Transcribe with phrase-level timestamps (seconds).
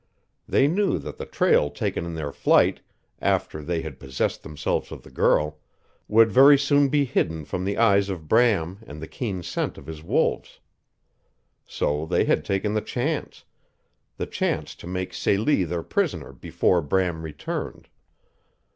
[0.47, 2.79] They knew that the trail taken in their flight,
[3.21, 5.59] after they had possessed themselves of the girl,
[6.07, 9.85] would very soon be hidden from the eyes of Bram and the keen scent of
[9.85, 10.59] his wolves.
[11.67, 13.45] So they had taken the chance
[14.17, 17.87] the chance to make Celie their prisoner before Bram returned.